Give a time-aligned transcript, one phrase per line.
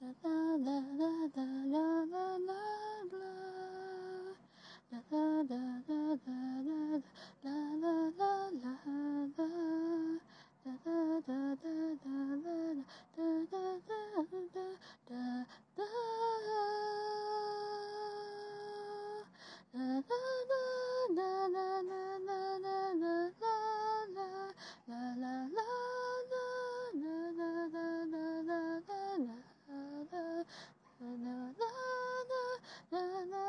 [0.00, 0.39] la la
[32.92, 32.98] No.
[33.26, 33.39] na.